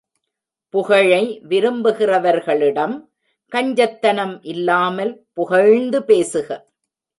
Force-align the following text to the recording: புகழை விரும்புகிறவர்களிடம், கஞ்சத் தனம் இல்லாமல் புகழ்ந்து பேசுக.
புகழை 0.73 1.41
விரும்புகிறவர்களிடம், 1.49 2.95
கஞ்சத் 3.51 3.99
தனம் 3.99 4.41
இல்லாமல் 4.41 5.25
புகழ்ந்து 5.33 6.03
பேசுக. 6.03 6.49